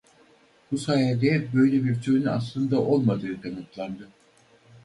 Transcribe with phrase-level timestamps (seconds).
[0.71, 4.09] Bu sayede böyle bir türün aslında olmadığı kanıtlandı.